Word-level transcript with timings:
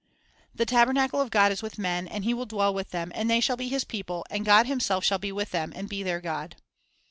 4" 0.23 0.31
The 0.55 0.65
tabernacle 0.65 1.21
of 1.21 1.29
God 1.29 1.51
is 1.51 1.61
with 1.61 1.77
men, 1.77 2.07
and 2.07 2.23
He 2.23 2.33
will 2.33 2.47
dwell 2.47 2.73
with 2.73 2.89
them, 2.89 3.11
and 3.13 3.29
they 3.29 3.39
shall 3.39 3.55
be 3.55 3.67
His 3.67 3.83
people, 3.83 4.25
and 4.31 4.43
God 4.43 4.65
Himself 4.65 5.03
shall 5.05 5.19
be 5.19 5.31
with 5.31 5.51
them, 5.51 5.71
and 5.75 5.87
be 5.87 6.01
their 6.01 6.19
God." 6.19 6.55